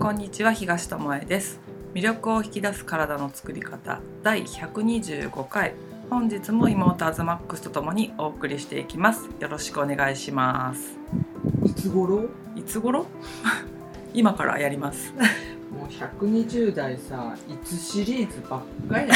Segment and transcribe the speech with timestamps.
[0.00, 1.60] こんにちは東智恵です。
[1.92, 5.74] 魅力を引き出す体の作り方第125回。
[6.08, 9.28] 本日も妹アズマックスとともにお送りしていきます。
[9.38, 10.96] よろしくお願いします。
[11.66, 12.30] いつ頃？
[12.56, 13.04] いつ頃？
[14.14, 15.12] 今からやります。
[15.70, 18.60] もう120代さいつシリーズばっ
[18.90, 19.14] かりだ。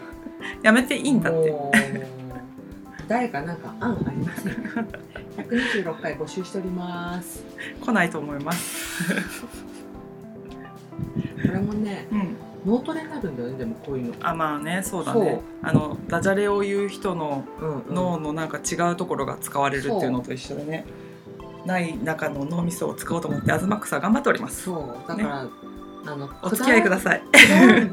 [0.64, 1.54] やめていいんだって。
[3.06, 4.80] 誰かなんか案ありませんか
[5.36, 7.44] 126回募集しております。
[7.84, 9.12] 来ないと思います
[11.42, 12.36] これもねうん。
[12.64, 14.14] 脳トレになるんだよねでもこういうの。
[14.20, 15.40] あまあねそうだね。
[15.62, 17.44] あのダジャレを言う人の
[17.90, 20.84] 脳のなんか違うところが使われるっていうのと一緒でね
[21.66, 24.62] ない中の脳みそを使おうと思ってアズマックスは頑張っております。
[24.62, 25.08] そう。
[25.08, 25.48] だから、
[26.06, 27.22] あのお付き合いください。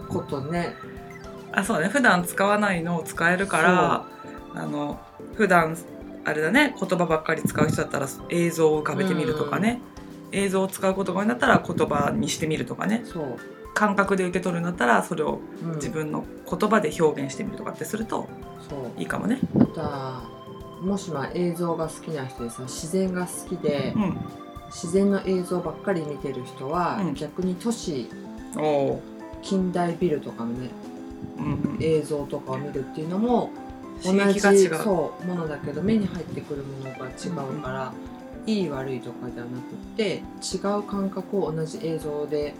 [0.07, 0.75] ことね。
[1.51, 1.89] あそうだね。
[1.89, 4.05] 普段使わないのを使えるから
[4.53, 4.99] あの
[5.35, 5.75] 普段
[6.25, 9.81] あれだね言葉ばっかり使う人だったら映像を浮かべてみるとかね、
[10.31, 13.03] 映像を使う言葉になったら言葉にしてみるとかね。
[13.05, 13.37] そう、
[13.73, 18.27] 感覚で受け取るんだったらそれをうん、自分の言葉で表現してみるとかってすると
[18.69, 18.99] そう。
[18.99, 19.39] いいかもね。
[19.59, 20.23] あとは
[20.81, 24.17] もしまあ映像が好きな人でさ自然が好きで、うん、
[24.67, 27.13] 自然の映像ばっかり見てる人は、うん。
[27.13, 28.09] 逆に都市
[29.41, 33.51] 近代ビルとかのねー、うんうん、映像とかを見るっていうのも
[34.03, 34.69] 同刺じ。
[34.69, 37.93] そうものだけど目に入ってくるものが違うから、
[38.49, 42.55] いい悪いとかではなくって違う感覚を同じ映像で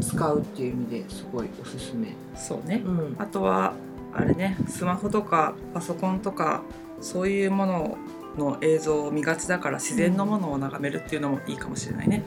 [0.00, 2.08] 使うっていう意味ですごいおすすめ。
[2.36, 2.88] そうねう。
[2.88, 3.72] ん、あとは
[4.12, 6.62] あれねスマホとかパソコンとか
[7.00, 7.98] そういうもの
[8.36, 12.16] の映像を見がちだから自然のものを眺めるっていうのもいいかもしれないね。
[12.16, 12.24] やっ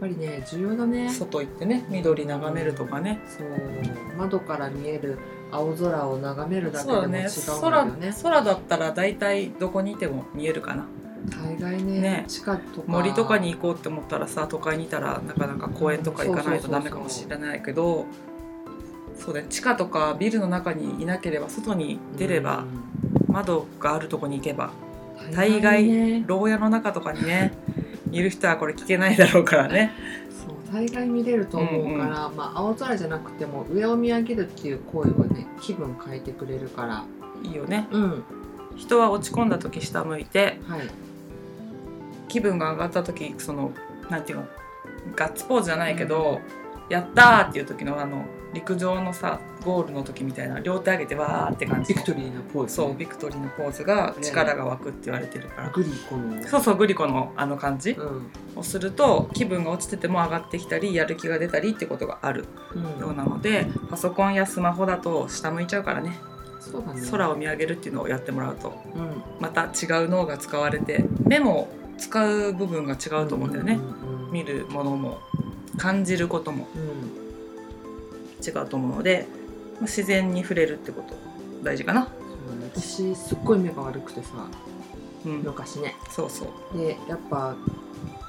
[0.00, 1.10] ぱりね重要だね。
[1.10, 3.20] 外行ってね緑眺めるとかね。
[3.26, 3.48] そう
[4.16, 5.18] 窓から見える
[5.50, 8.14] 青空を眺めるだけでも違うんだよ空ね。
[8.22, 10.86] 空だったら大体どこにいても見えるかな
[11.30, 12.24] 大概ねね。
[12.28, 12.92] 地下とか。
[12.92, 18.06] 森とかに行こうって思ったらさ都会にいたらなかなか公園とか行かないとダメかもしれないけど
[19.16, 22.64] そうだね地下とかビルの中にいなければ外に出れば
[23.28, 24.72] 窓があるとこに行けば
[25.26, 27.52] うん大概ね牢屋の中とかにね
[28.10, 29.92] いる人はこれ聞けないだろうからね。
[30.30, 37.04] そう大概見れると思うから、まあ、青空じゃなくても上を見上げるっていう行為はね気分変えてくれるから。
[37.42, 37.88] いいよね。
[37.90, 38.24] うん。
[38.76, 40.80] 人は落ち込んだ時下向いてはい
[42.34, 43.70] 気分が上がった時その
[44.10, 44.46] なんていうの
[45.14, 46.40] ガッツポーズじゃないけど、
[46.88, 56.42] やったーっていう時のあの陸上のさゴールの時みたいな両手上げてわーって感じビクトリーのポーズ、そうビクトリーのポーズが力が湧くって言われてるから、グリコの。
[56.48, 58.30] そうそうグリコのあの感じうん。
[58.56, 62.82] をすると気分が落ちてても上がってきたりやる気が出たりってことがあるうん。
[63.00, 66.18] ようなのでパソコンやスマホだと下向いちゃうからね。
[66.60, 67.00] そうだね。
[67.10, 68.74] 空を見上げるっていうのをやってもらうと。
[68.94, 69.22] うん。
[69.38, 71.68] また違う脳が使われて目も
[71.98, 73.78] 使う部分が違うと思うんだよね、
[74.30, 75.20] 見るものも
[75.76, 77.24] 感じることもうん。
[78.46, 79.26] 違うと思うので
[79.74, 81.14] まあ自然に触れるってこと
[81.62, 82.08] 大事かな、
[82.74, 84.28] 私すっごい目が悪くてさ
[85.24, 85.96] うん、昔ね。
[86.10, 86.78] そうそう。
[86.78, 87.56] でやっぱ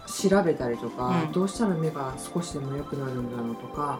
[0.08, 1.32] 調べたりとか、うん。
[1.34, 4.00] どうしたら目が少しでも良くなるんだろうとか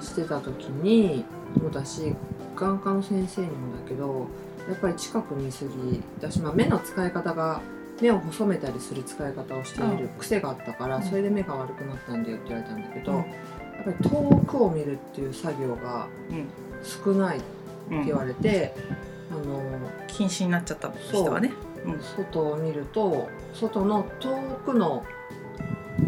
[0.00, 1.24] してた時に
[1.60, 2.14] もうだし
[2.54, 4.28] 眼科の先生にもだけど
[4.68, 7.60] やっぱり近くにいすぎ私、まあ、目の使い方が
[8.00, 11.02] 目を細めたりする使い方をしている癖があったから、うん。
[11.02, 13.18] それで目が悪くなったんだよって言われたんだけど、うん。
[13.18, 13.26] やっ
[13.84, 16.48] ぱり遠くを見るっていう作業がうん。
[16.82, 17.46] 少ないって
[17.90, 18.74] うん言われて、
[19.30, 19.62] あの
[20.08, 21.52] 禁止になっちゃった人はね。
[21.84, 21.90] う。
[21.90, 22.00] ん。
[22.00, 25.04] 外を見ると外の遠くの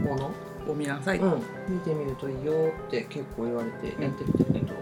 [0.05, 0.31] もの、
[0.71, 4.75] を見なさい、うん、見てみるといいよって結構言われてやってみたけど、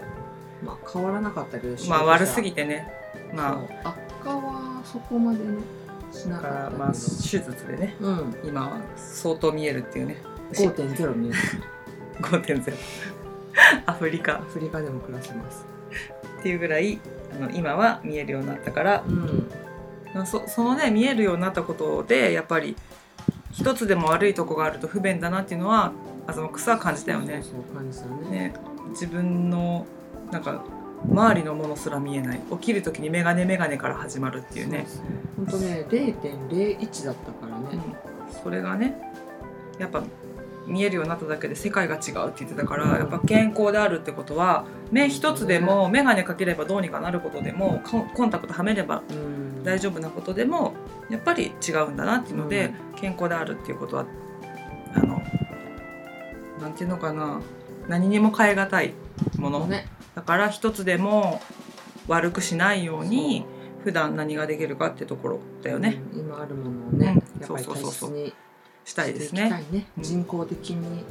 [0.63, 2.91] まあ変わらなかったけどまあ悪すぎててね
[3.33, 5.57] ま悪化はそこまでね
[6.11, 8.35] しなかかったまあ手術でねうん。
[8.43, 8.81] 今は。
[8.95, 10.17] 相当見えるっていうね。
[10.53, 11.37] 5.0見える。
[12.21, 12.73] 5.0
[13.85, 14.35] アフリカ。
[14.35, 15.65] アフリカでも暮らせます。
[16.39, 16.99] っていうぐらい
[17.35, 19.03] あの今は見えるようになったから。
[19.07, 19.49] うん。
[20.13, 22.75] まあそそのね見えるようになったことでやっぱり
[23.51, 25.91] 一つでも悪いとこがあると不便だなっていうのは
[26.27, 27.41] アズマックスは感じたよね。
[27.41, 28.39] そうそう感じたね。
[28.39, 28.53] ね。
[28.89, 29.85] 自分の
[30.31, 30.63] なんか
[31.09, 32.41] 周りのものすら見えない。
[32.51, 34.85] 起きる時にメガネメガネから始まるっていうね。
[35.35, 38.41] 本当ね0.01だったからね、うん。
[38.43, 38.99] それがね
[39.79, 40.03] やっぱ
[40.65, 49.63] 見えるようになっただけで世界が違うって言ってたからやっぱ健康であるってことは目一つでも眼鏡かければどうにかなることでもコンコンタクトはめればうん。
[49.63, 50.73] 大丈夫なことでも
[51.09, 54.05] やっぱり違うんだなっていうので、健康であるっていうことは
[54.93, 55.21] あの
[56.61, 57.41] なんていうのかな
[57.87, 58.93] 何にも変え難い
[59.37, 61.41] もの、ねだから一つでも
[62.07, 63.45] 悪くしないように
[63.83, 67.41] 普段何ができるかってところだよね、うん今あるものをね、うん。
[67.41, 68.33] やっぱり大そうそうそうそう。
[68.83, 69.65] したいですね。
[69.71, 69.85] いね。
[69.97, 70.03] うん。
[70.03, 71.03] 人工的に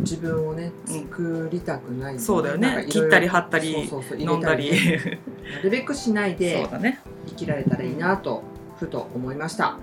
[0.00, 1.02] 自分をねうん。
[1.04, 2.86] 作りたくない、そうだよね。
[2.88, 4.72] 切ったり貼ったりそうそうそう飲んだり。
[5.54, 7.00] なるべくしないそでね。
[7.28, 8.42] 生きられたらいいなと
[8.78, 9.76] ふと思いました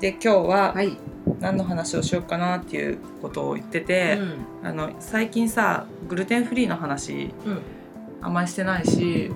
[0.00, 0.96] で今日ははい、
[1.40, 4.18] 何の話をしようかなっていうことを言ってて、
[4.62, 4.66] うん。
[4.66, 7.60] あの最近さグルテンフリーの話うん。
[8.22, 9.30] あんまりしてないし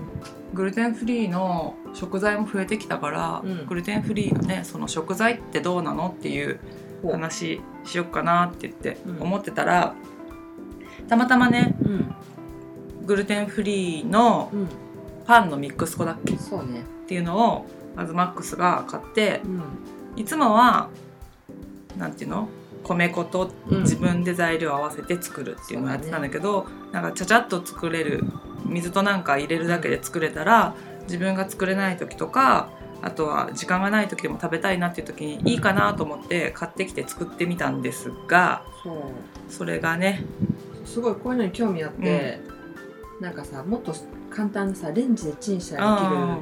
[0.55, 3.67] グルテンフリーの食材も増えてきたから、うん。
[3.67, 6.59] グルテンフリーのねその食材ってどうなのっていう
[7.11, 9.23] 話しようかなって言ってうん。
[9.23, 9.95] 思ってたら、
[11.09, 12.15] たまたまねうん。
[13.05, 14.69] グルテンフリーのうん。
[15.27, 16.35] パンのミックス粉だっけ？
[16.35, 16.85] っそうね。
[17.07, 19.63] ていうのをまずマックスが買ってうん
[20.17, 20.89] いつもは
[21.97, 22.49] なんていうの？
[22.83, 23.83] 米粉とうん。
[23.83, 28.25] 自分で材料を合わせて作るっていうのをやってたんだけど、なんかちゃちゃっと作れる
[28.67, 30.75] 水となんか入れるだけで作れたら
[31.05, 32.71] 自分が作れない時とか
[33.03, 40.25] あとは時間がない時でも食べたいなっていう時にいいかなと思って買ってきて作ってみたんですがそうそれがね
[40.87, 42.41] すごいこういうのに興味あって、
[43.21, 43.95] なんかさもっと
[44.31, 46.39] 簡単なさレンジでチンしたらできるあ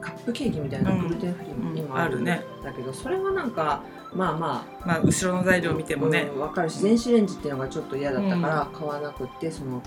[0.00, 1.08] カップケーキみたいなうん。
[1.08, 3.82] グルテンフリーうん今あるあるねだけどそれはなんか
[4.14, 9.82] まあまあーまあ後ろの材料見てもね、うん、分かるし電子レンジっていうのがちょっと嫌だったから買わなくって、その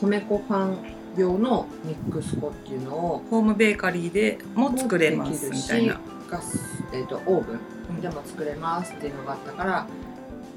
[0.00, 0.78] 米粉パン
[1.16, 6.00] 用のミックス粉っていうのをホームベーカリーでも作れますみたいな。
[6.28, 6.58] ガス、
[6.92, 7.54] えー、とオーブ
[7.92, 8.00] ン。
[8.00, 9.86] でも作れますっていうのがあったから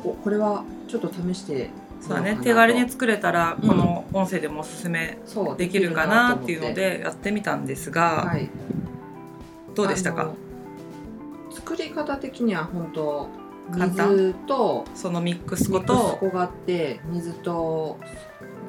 [0.06, 1.70] おこれはちょっと試して
[2.00, 2.38] そうだね。
[2.42, 3.68] 手軽に作れたらうん。
[3.68, 5.18] この音声でもおすすめ
[5.58, 6.52] できるかなって。
[6.54, 8.50] いうのでやってみたんですなが、はい、
[9.76, 10.32] どうでしたか？
[11.52, 13.30] 作り方的には本当
[13.72, 17.98] 水とそのミックス粉ミックスと粉があって水と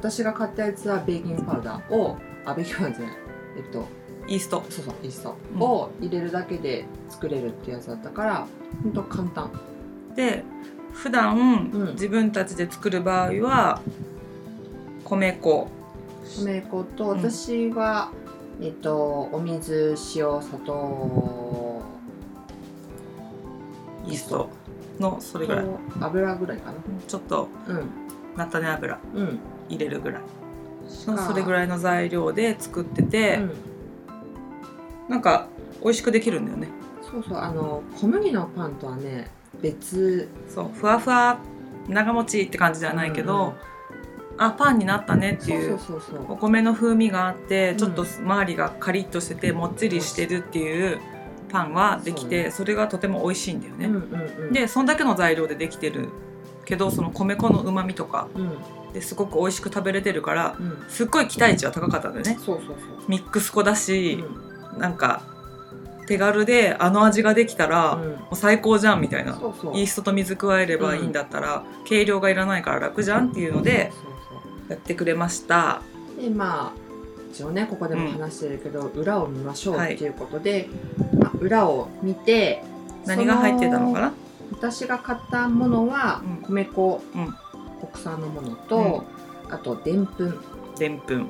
[0.00, 3.16] 私が買ったやつはベーキングパウダーをあベーキングパウダーじゃない。
[3.56, 3.86] えっと
[4.28, 4.64] イースト。
[4.68, 5.36] そうそうイースト。
[5.54, 5.62] うん。
[5.62, 8.46] を入れるだけで作れるってやつだったから
[8.82, 9.50] 本当簡単。
[10.16, 10.44] で
[10.92, 11.36] 普段、
[11.72, 11.92] うん。
[11.92, 13.80] 自分たちで作る場合は
[15.04, 15.68] 米粉。
[16.42, 17.18] 米粉とうん。
[17.18, 18.10] 私は、
[18.60, 21.82] えっとお水塩砂糖
[24.06, 24.48] イースト。
[24.98, 25.64] のそれぐらい。
[25.64, 26.78] と油ぐらいかな。
[27.06, 27.90] ちょっとうん。
[28.34, 28.98] 菜種油。
[29.14, 29.38] うん。
[29.68, 30.22] 入れるぐらい。
[30.88, 33.52] それぐらいの材料で作ってて、うん。
[35.10, 35.48] なんか
[35.82, 36.68] 美味しくできるんだよね。
[37.02, 37.38] そうそう。
[37.38, 39.30] あの小麦のパンとはね
[39.60, 40.30] 別。
[40.48, 40.68] そう。
[40.72, 41.38] ふわふわ
[41.88, 43.54] 長持ちって感じではないけど、
[44.38, 45.78] あパンになったねっていう
[46.28, 47.76] お米の風味があってん。
[47.76, 51.00] ちょっと周りがカリッとしててもっちりしてるっていう
[51.48, 53.90] パンはできてそ,、れがとても美味しいんだよね。
[54.52, 56.08] でそんだけの材料でできてる。
[56.64, 58.92] けどその米粉のうまみとかうん。
[58.92, 60.84] ですごく美味しく食べれてるからうん。
[60.88, 62.38] すっごい期待値は高かったんだよね。
[63.08, 64.24] ミックス粉だし、
[64.74, 64.80] うん。
[64.80, 65.22] なんか
[66.06, 69.32] 手軽であの味ができたら、もう最高じゃんみたいな。
[69.32, 73.92] イーストと水加えればいいんだったら、計量がいらないから楽じゃんっていうので
[74.68, 75.82] やってくれました。
[76.20, 76.86] でまあ
[77.32, 80.68] 一応ねここでも話してるけど、裏を見ましょうはいっていうことで、
[81.18, 82.62] まあ、裏を見て
[83.04, 84.12] 何が入ってたのかな？
[84.52, 86.54] 私が買ったものはうん。
[86.54, 87.34] 米粉、うん。
[87.90, 89.04] 国産のものと、
[89.50, 90.40] あとでんぷん、
[90.78, 91.20] でんぷん。
[91.20, 91.28] うん、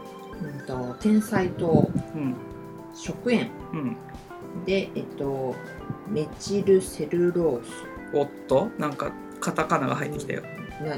[0.66, 2.34] と天才糖うん。
[2.94, 3.50] 食塩。
[3.72, 3.96] うん。
[4.64, 5.56] でえっと
[6.08, 7.68] メチルセルロース。
[8.14, 8.68] おっと？
[8.78, 10.42] なんかカタカナが入ってきたよ。
[10.84, 10.96] な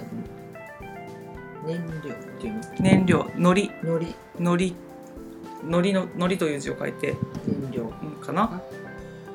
[1.68, 2.60] 燃料っていうの？
[2.80, 4.74] 燃料、のり、のりのり、
[5.64, 7.14] のりの、のりという字を書いて、
[7.46, 7.92] 燃料。
[8.02, 8.62] うんかな？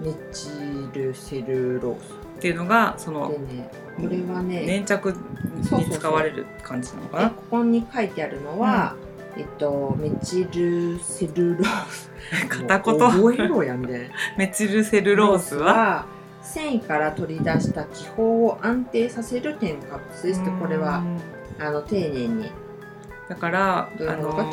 [0.02, 0.50] メチ
[0.94, 2.14] ルセルロース。
[2.38, 7.30] っていうのが、そので、ねこれはね粘着に使われる感じなのかな？
[7.30, 8.96] でここに書いてあるのは、
[9.38, 12.10] えっとメチルセルロース。
[12.50, 13.00] 片言。
[13.00, 16.08] 覚えろやみたいなメチルセルロースは、
[16.42, 20.98] 繊維から取り出した気泡を安定させる添加物ですってこれは。
[20.98, 21.20] うん
[21.60, 22.52] あの丁寧に。
[23.30, 24.52] だから、あの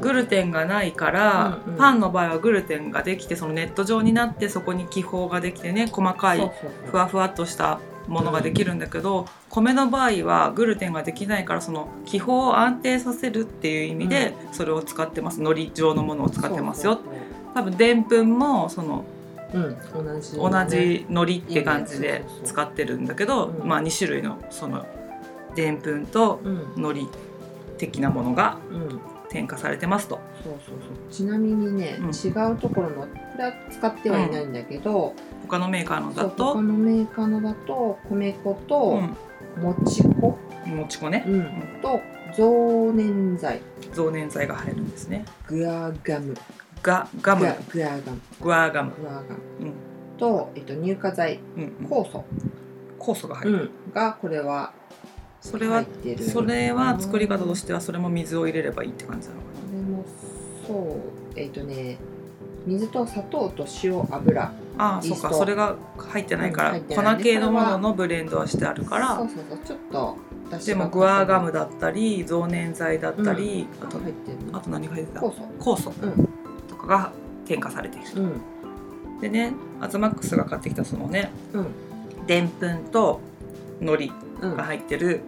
[0.00, 1.78] グルテンがないから、うんうん。
[1.78, 6.90] パンの場合はグルテンができてそのネット状になってそこに気泡ができてね細かいそうそうそう。
[6.90, 15.40] ふわふわっとしたものができるんだけど、米の場合はグルテンができないからその気泡を安定させるっていう意味でそれを使ってます。
[15.40, 16.94] 海苔状のものを使ってますよ。
[16.94, 17.14] そうそう
[17.54, 19.04] 多分でんぷんもその
[19.52, 23.68] そううん同じ、同じ海苔って感じでそうそうそう使ってるんだけど、うん。
[23.68, 24.86] まあ2種類のその
[25.54, 26.72] でんぷんとうん。
[26.76, 27.18] 海苔
[27.78, 29.00] 的なものがうん。
[29.32, 30.20] 添加されてますと。
[30.44, 31.10] そうそうそう。
[31.10, 32.06] ちなみにね、うん。
[32.10, 35.14] 違うところのこれは使ってはいないんだけど、
[35.48, 39.16] 他のメーカーのだそうと他のメーカーのだと米粉うとん、
[39.58, 41.24] もち粉、もち粉ね。
[41.26, 41.80] うん。
[41.80, 42.00] と
[42.36, 43.62] 増粘剤。
[43.94, 45.24] 増粘剤が入るんですね。
[45.46, 46.34] グアガム。
[46.82, 47.42] ガガム。
[47.42, 48.20] グアグアガム。
[48.40, 49.26] グアガム、グアガム。
[49.60, 49.72] うん。
[50.18, 51.40] と、えっと、乳化剤。
[51.56, 52.24] うんうん、酵素、
[52.98, 53.72] 酵素が入る。
[53.86, 54.74] うん、がこれは
[55.42, 55.84] それは
[56.32, 60.04] それは作り方としてはそれも水を入れればいいって感じなのかこれも
[60.66, 61.38] そう。
[61.38, 61.98] えっ、とね
[62.64, 64.40] 水と砂糖と塩油。
[64.40, 65.34] なああそうか。
[65.34, 67.16] それが入ってないから、うん入ってない。
[67.16, 69.16] 粉系のもののブレンドはしてあるから。
[69.16, 69.58] そうそうそう。
[69.66, 70.16] ちょっと
[70.64, 75.20] でがもグアガムだったり増粘剤だったり、あと入ってるあと何が入ってた？
[75.20, 75.92] 酵素。
[76.68, 77.12] とかが
[77.46, 78.26] 添加されているう
[79.16, 79.20] ん。
[79.20, 82.26] でねアズマックスが買ってきたそのねうん。
[82.26, 83.20] でんぷんと
[83.80, 84.04] 海苔。
[84.06, 85.20] うんが入ってる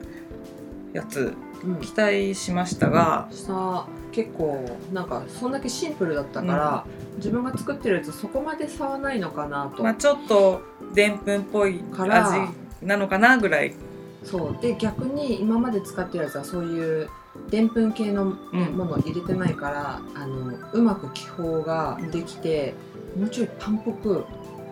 [0.93, 1.77] やつうん。
[1.77, 6.85] 期待しましたが、さ結構なんかそんだけシンプルだったから、
[7.17, 10.63] 自分が作ってるやつそこまで差はないのかなと、まあ、ちょっと
[10.95, 12.39] でんぷんっぽい味
[12.83, 13.75] なのかなぐらい。
[14.23, 14.63] そう。
[14.63, 17.09] で逆に今まで使ってるやつはそういう
[17.51, 18.77] でんぷん系のうん。
[18.77, 22.75] ものを入れてないから、あのうまく気泡ができて、
[23.19, 24.25] もうちょいパンっぽく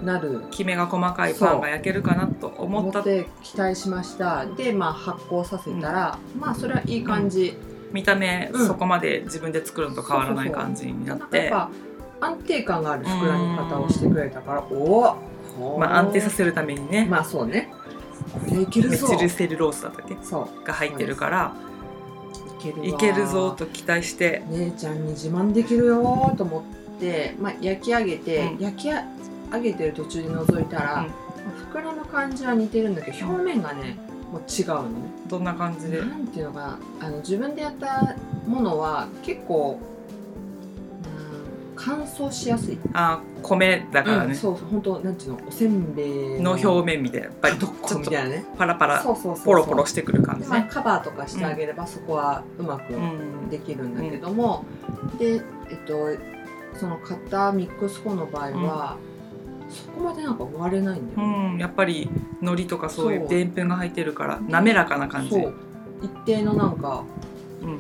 [0.03, 0.43] なる。
[0.51, 4.47] きめが細かいパンが焼けるかなと思っ思ったて期待しました。
[4.47, 7.57] でまあ発酵させたら、まあそれはいい感じ、
[7.93, 8.67] 見た目、うん。
[8.67, 11.37] そこまで自分で作るのと変わらない感じになって。
[11.37, 11.71] やっぱ
[12.27, 15.17] 安定感がある膨らみ方をしてくれたからお
[15.61, 17.73] おまあ、安定させるためにね、まあそうね。
[18.49, 20.17] これいけるメぞチルセルロースだったっけ？
[20.23, 20.67] そう。
[20.67, 21.55] が入ってるから。
[22.85, 24.45] いけるぞと期待して。
[24.51, 26.65] 姉ちゃんに自慢できるよーと思
[26.97, 28.63] って、まあ、焼き上げて、うん。
[28.63, 28.89] 焼き
[29.53, 31.07] 上げてる途中で覗いたら、うん。
[31.09, 33.97] まあ膨らむ感じは似てるんだけど表面がね
[34.31, 34.91] もう違うのね。
[35.29, 36.01] どんな感じで？
[36.01, 36.79] なんていうのかな。
[37.01, 38.17] あの自分でやった
[38.47, 39.79] ものは結構、
[41.05, 42.79] うん、乾燥しやすい。
[42.93, 45.41] あ米だからね、うんそうそう本当なんていうの？
[45.49, 46.07] おせんべ
[46.39, 47.27] いの表面みたいな。
[47.27, 48.45] やっぱりちどっこょっとみたいなね。
[48.57, 53.49] パラパラポロポロしてくる感じまあ、ね、カバーとかしてあげればそこはうまくうん。
[53.51, 54.65] できるんだけども、
[55.19, 55.41] でえっ
[55.87, 56.09] と
[56.79, 58.97] その買ったミックス粉の場合は、
[59.73, 62.09] そこまでなんか割れないんだうよね、ん、やっぱり
[62.41, 63.27] 海苔とかそういそう。
[63.27, 65.37] うでんぷんが入ってるから滑らかな感じ。
[66.03, 67.05] 一定のなんか
[67.63, 67.71] うん、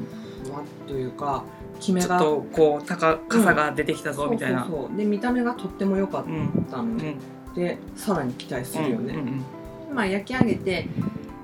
[0.52, 1.44] わというか
[1.80, 4.70] キメがちょっとこう高傘が出てきたぞみたいなそう。
[4.70, 6.96] そうそうで見た目がとっても良かっうんたのうん。
[6.96, 7.16] ね、
[7.54, 9.44] でさらに期待するよね、うんうん
[9.94, 10.88] まあ焼き上げて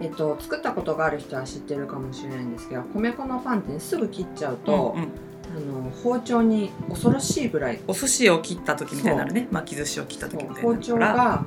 [0.01, 5.09] えっと、作ったことがある人は知ってるかもしれないんですけど米粉のパンってね、すぐ切っちゃうと、うんうん
[5.57, 9.49] あの包丁に恐ろしいぐらいお寿司を切った時みたいになるね。
[9.51, 11.45] 巻き寿司を切った時みたいにな包丁が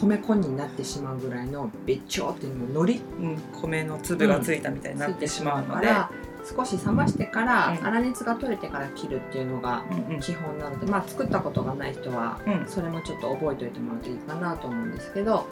[0.00, 6.10] 米粉になってしまうぐらいのべっちょっていうの海苔うん、米の粒がついたみたいになってしまうので、から
[6.44, 10.20] 少し冷ましてから、うん粗熱が取れてから切るっていうのがうんうん。
[10.20, 12.64] 基本なので、まあ作ったことがない人はうん。
[12.68, 15.46] それもちょっと覚えておいてもらうといいかなと思うんですけど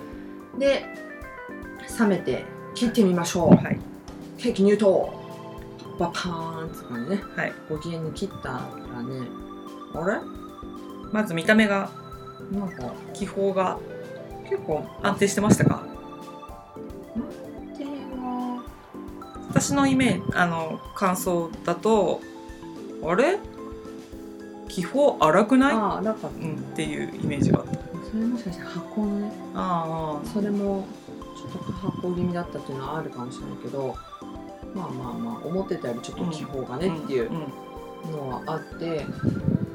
[0.59, 0.85] で
[1.99, 3.79] 冷めて切ってみましょう、はい。
[4.39, 5.24] ケーキ入刀
[5.99, 7.23] バパーンって感じね。
[7.37, 9.29] はい、ご機嫌に切ったらね。
[9.95, 10.21] あれ？
[11.13, 11.91] まず見た目が
[12.53, 12.93] なんか。
[13.13, 13.79] 気泡が
[14.49, 15.87] 結構安定してましたか？
[17.77, 18.63] 手は。
[19.51, 22.21] 私のイメージあの感想だと
[23.05, 23.39] あれ？
[24.69, 27.75] 気泡荒くない、ああなんか、うん、っていうイメージがあった。
[28.11, 30.85] それもしかして発酵のねああそれも
[31.37, 33.95] ちょっと発酵気味だったっていうのはあるかもしれないけど
[34.75, 39.07] まあまあまあ思ってたよりちょっと気泡がねっていううんうんのはあって、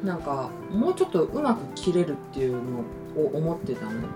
[0.03, 2.59] なんかもうちょっとうまく切れるっていうの
[3.23, 3.91] を思ってたの。
[3.91, 4.07] ね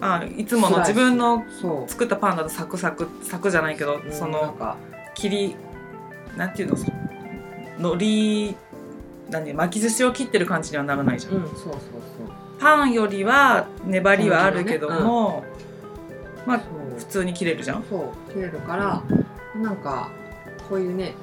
[0.00, 1.90] あいつもの自分のそう。
[1.90, 4.76] 作ったパンだとサクサクサクじゃないけど、んのか。
[5.14, 5.56] 切り
[6.36, 6.86] なんていうのそ
[7.78, 8.56] 海苔
[9.30, 11.80] 何巻き寿司を切ってる感じにはならないじゃん、うんそうそうそう。
[12.58, 15.44] パンよりは粘りはあるけども、
[16.46, 17.84] まあそう普通に切れるじゃん。
[17.84, 19.02] そう切れるから
[19.60, 20.10] なんか
[20.68, 21.14] こういうね、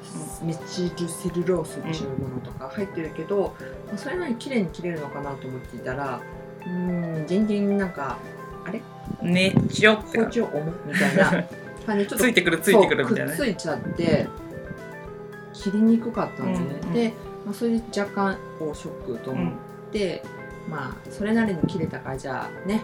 [0.42, 3.54] メチルセルロースっていうものとか入ってるけど、
[3.88, 6.20] まあそれなりに綺麗に切れるのかなと思っていたら
[6.64, 8.18] うーん全然なんか
[9.22, 11.44] ねっちょって包丁重みたいな。
[11.84, 13.32] 感じでちょっとついてくるついてくるみたいな。
[13.32, 14.26] ねついちゃって
[15.52, 17.12] 切りにくかったんですね、うんうんで、
[17.44, 19.52] まあ、それで若干こうショックと思っ
[19.92, 20.22] て、
[20.68, 22.82] まあそれなりに切れたからじゃあね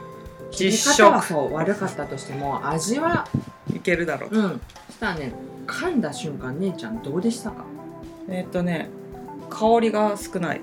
[0.50, 1.28] 切り実方は食。
[1.28, 3.28] そう悪かったとしても味は
[3.74, 4.36] いけるだろう。
[4.36, 4.60] うん。
[4.86, 5.32] そしたらね
[5.66, 7.64] 噛んだ瞬間姉ちゃんどうでしたか？
[8.28, 8.88] えーっとね
[9.48, 10.60] 香りが少ない。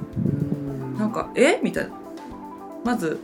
[0.97, 1.59] なんかえ？
[1.61, 1.91] みたいな。
[2.83, 3.19] まず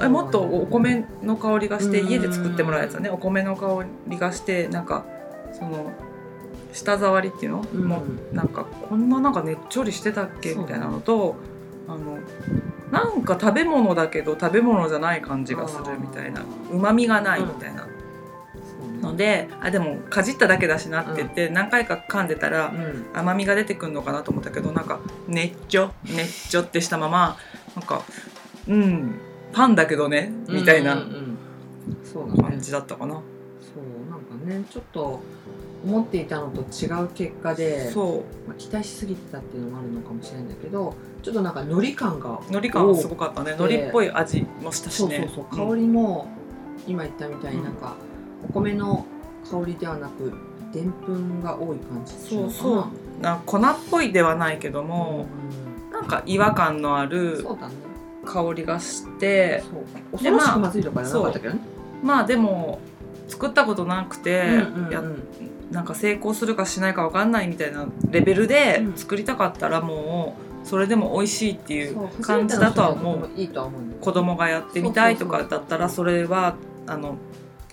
[0.00, 2.08] えもっとお米の香りがしてうん。
[2.08, 3.10] 家で作ってもらうやつはね。
[3.10, 5.04] お米の香りがしてなんか
[5.52, 5.92] その
[6.72, 7.84] 舌触りっていうの、うん。
[7.84, 10.54] もうなんかこんななんかねっちょりしてたっけ？
[10.54, 11.36] みたいなのと
[11.88, 12.18] あの
[12.92, 16.42] なんか食べ物だけど食べ物じゃない感じがするみたいな。
[16.70, 17.88] うまみがないみたいな。
[19.00, 23.06] のであでもかじっただけだしなって言って何回か噛んでたらうん。
[23.12, 27.36] 甘みが出てくるのかなと思ったけどなんかねっちょねっちょってしたまま
[27.74, 28.02] なんか
[28.68, 29.14] うん
[29.52, 33.14] パンだけどねみたいな感じだったかな。
[33.14, 33.20] そ
[33.80, 35.20] うなんかねちょっと
[35.84, 43.52] 思っていたのと違う結果で、そまあ、期待しすぎてたっていうのもあるのかもしれないんだけどちょっとなんか海苔感がう海苔感はすごかったね。
[43.52, 45.44] お海苔っぽい味もしたしそうそうねそう。
[45.44, 46.28] 香りも
[46.86, 47.96] 今言ったみたいになんか
[48.48, 49.06] お米の
[49.50, 50.32] 香りではなく
[50.72, 52.86] でんぷんが多い感じそうそう。
[53.20, 55.26] な粉っぽいではないけども、
[55.92, 57.44] なんか違和感のあうんる
[58.24, 59.84] 香りがしてそう。
[60.12, 61.60] 恐ろしくまずいとかじゃなかったけどね。
[62.02, 62.80] まあでも
[63.28, 65.22] 作ったことなくて、うんうんやうん。
[65.70, 68.96] なんか成功するかしないか分かんないみたいなレベルでうん。
[68.96, 73.30] 作りたかったらもうそれでも美味しいっていう感じだとは思う。
[74.00, 77.16] 子供がやってみたいとかだったらそれはあの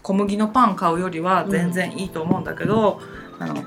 [0.01, 2.99] 小麦のパン買うよりは全然いいと思うんだけど、
[3.37, 3.63] あの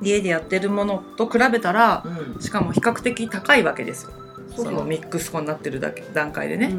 [0.00, 2.40] 家でやってるものと比べたらうん。
[2.40, 4.12] しかも比較的高いわけですよ。
[4.56, 6.74] そのミックス粉になってるだけ段階でね。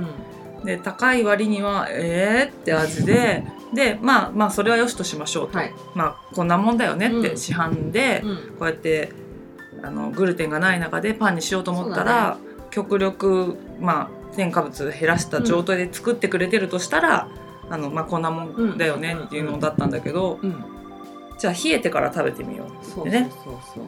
[0.59, 0.65] うん。
[0.65, 5.73] で高い割にはえーって味ででまあまあそれはよしとしましょうと、はい。
[5.95, 7.37] まあこんなもんだよねって、うん。
[7.37, 8.35] 市販でうん。
[8.59, 9.13] こうやって
[9.83, 12.37] あのグルテンがない中でパンにしようと思ったそうら、
[12.69, 17.27] 極力まあ添加物減らした状態で作ってくれてるとしたら、
[17.69, 20.63] あのまあこんなもんだよねっていうのだったんだけど、うん。
[21.39, 23.85] じゃあ冷えてから食べてみようそうでねそうそう。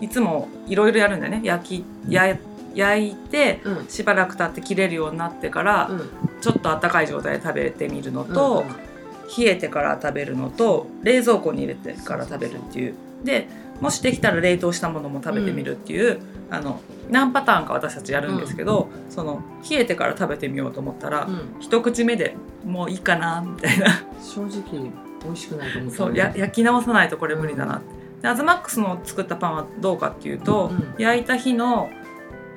[0.00, 1.42] いつもいろいろやるんだよね。
[1.44, 2.34] 焼きや
[2.74, 3.88] 焼いてそううん。
[3.88, 6.10] しばらく経って切れるようになってから、うん。
[6.40, 8.90] ちょっと温かい状態で食べてみるのと、うん
[9.38, 12.94] 冷えてから食べるのと冷蔵庫に入れてから食べるっていう。
[13.22, 13.46] で
[13.80, 21.56] もしできたら冷凍したものも食べてみるっていう、あの何パターンか私たちやるんですけど、その冷えてから食べてみようと思ったら、うん。
[21.60, 22.34] 一口目で
[22.66, 23.86] もういいかなみたいな。
[24.20, 24.90] 正直
[25.22, 25.96] 美味しくないと思った。
[25.96, 28.00] そうや焼き直さないとこれ無理だなって。
[28.22, 30.94] でアズマックスの作ったパンはどうかっていうと、うん。
[30.98, 31.88] 焼いた日の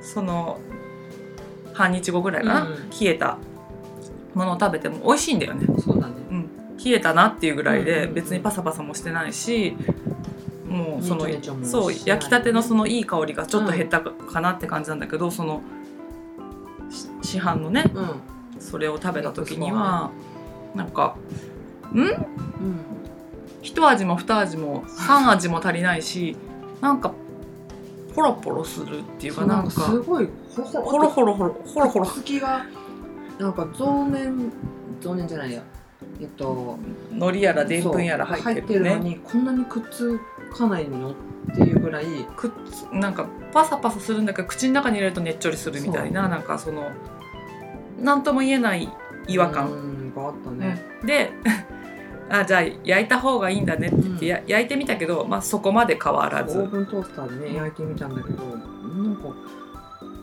[0.04, 0.60] その
[1.72, 2.90] 半日後ぐらいかな、うん。
[2.90, 3.38] 冷えた
[4.34, 5.66] ものを食べても美味しいんだよね。
[5.80, 6.14] そうだね。
[6.84, 9.76] 冷えたなっていうぐらいでうんうんうん別にパサパサもしてないし
[10.68, 11.26] もうその
[11.62, 15.62] そう焼きたてのそのいい香りがちょっと減ったかなって感じなんだけどその
[17.22, 18.60] し市販のねうん。
[18.60, 20.10] それを食べた時には
[20.74, 21.16] なんか
[21.92, 21.98] ん？
[21.98, 22.26] うん。
[23.62, 26.36] 一味も二味も三味も足りないし
[26.80, 27.14] なんか
[28.14, 32.06] ポロポロするっていうそうなんんかすごいほほホロホロホロホロホロ。
[32.06, 32.64] 好きが
[33.38, 34.50] なんか増粘
[35.00, 35.62] 増粘じゃないや。
[36.20, 36.78] えっと
[37.10, 40.18] 海苔やらでんぷんやら入ってるのねにこんなにくっつ
[40.52, 41.14] かないのっ
[41.54, 42.04] ていうぐらい
[42.36, 46.90] くっつなんかパサパサするんだけど口の中に入れるとねっちょりするみたいななんかその
[48.00, 48.88] 何とも言えない
[49.26, 51.06] 違和感、うんがあったね、うん。
[51.06, 51.32] で
[52.30, 56.58] あじゃあ焼いた方がいいんだねって言って、や焼いてみたけど、まあ、そこまで変わらず。
[56.58, 57.56] オーブントースターでね。
[57.56, 59.28] 焼いてみたんだけどなんか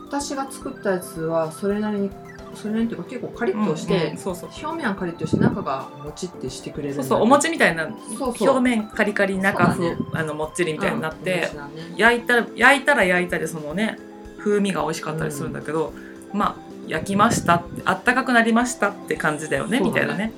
[0.06, 2.10] 私が作ったやつはそれなりに
[2.54, 4.50] それなりにっていうか結構カリッとして、うんうんそうそう。
[4.50, 7.88] 表面はカリッとして中がもちってしてくれるそうそうお餅みたいな
[8.18, 13.98] 表面カリカリ中ふ、ねあのもっちりみたいになって、うんね焼いたら焼いたら焼いたでそのね
[14.38, 15.94] 風味が美味しかったりするんだけど、
[16.32, 20.32] まあ焼きましたあったかくなりましたって感じだよねみたいなね。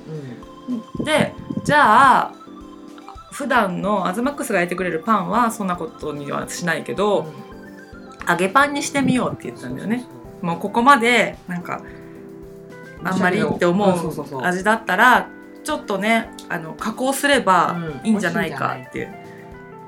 [1.03, 1.33] で
[1.65, 2.33] じゃあ
[3.31, 6.97] 普段のアズマックスが焼いてくれるパンはそんなことにはしないけうん。
[6.97, 7.33] ど、
[8.29, 10.05] 揚げパンにしてみようって言ったんだよね。
[10.41, 11.81] もうここまでなんか
[13.03, 15.27] あんまりって思そう味だったら
[15.63, 18.07] ちょっとねあの加工すればうん。
[18.07, 19.13] いいんじゃないかっていう。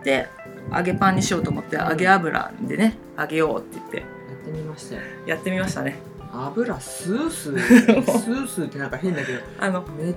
[0.04, 0.28] で
[0.76, 3.98] 揚げパンにしようと思って揚げ油でね揚げようって言って。
[3.98, 5.02] やってみましたよ。
[5.28, 6.00] やってみましたね。
[6.34, 8.04] 油スースー。
[8.04, 9.40] スースーってなんか変だけど。
[9.60, 10.16] あのめっ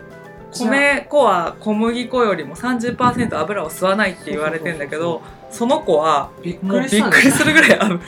[0.58, 7.98] 米粉は小麦粉よりも30%油を吸わないって言われてんだけどその子はびっくりするぐらいあ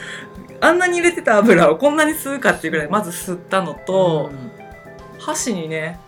[0.61, 4.31] あんなに入れてた油をこんなに吸うかっていうぐらいまず吸ったのと、
[5.19, 6.02] 箸にねうん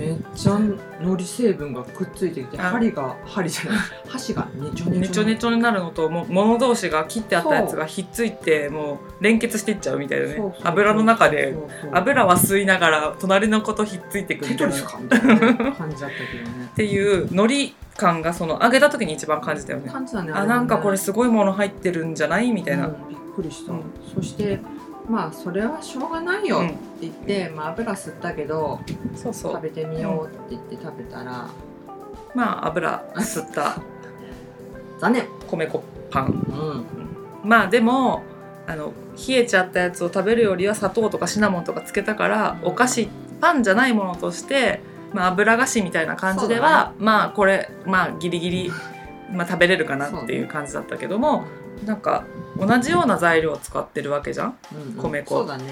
[0.00, 10.42] めっちゃ海苔成分がくっついてきてあ針が針じゃない 箸がねちょねちょねちょになるのともう物同士が切ってあったやつがひっついてもう連結していっちゃうみたいなね。
[10.64, 11.54] 油の中で
[11.92, 16.08] 油は吸いながら隣の子とひっついていくテみたいな感じだったけどね。
[16.74, 19.90] ていう海苔感がその揚げた時に一番感じたよね。
[19.90, 22.50] 感じだねあなんかこれれすごいもの入ってるんじゃない？
[22.52, 23.82] みたいな、うんびっくりした、うん
[24.14, 24.58] そして
[25.08, 28.80] まあそれはしょうがないよってうん言って、まあ油吸ったけど
[29.16, 29.52] そうそう。
[29.54, 31.48] 食べてみようって言って食べたら。
[32.34, 33.76] まあ油吸った。
[34.98, 35.26] 残念。
[35.48, 36.26] 米粉パン。
[37.44, 37.48] うん。
[37.48, 38.22] まあでも
[38.66, 38.92] あの
[39.28, 42.68] 冷えちゃったやつを食べるよりは砂糖とかシナモンとかつけたから、うん。
[42.68, 43.08] お菓子
[43.40, 44.80] パンじゃないものとして、
[45.12, 48.72] まあ、油菓子みたいな感じでは、まあこれまあギリギリ、
[49.32, 51.44] まあ、食べれるかなっていう感じだったけども、
[51.84, 52.24] なんか
[52.58, 54.58] 同じような材料を使ってるわけじゃん？
[54.74, 54.92] うんうん。
[54.94, 55.44] 米粉。
[55.44, 55.64] ね。